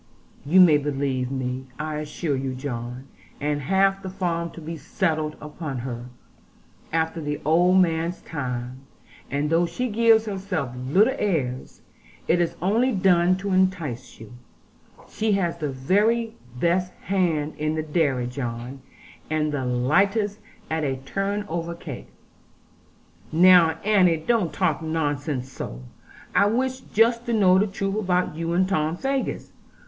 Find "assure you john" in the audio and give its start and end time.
1.97-3.07